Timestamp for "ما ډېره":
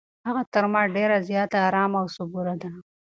0.73-1.17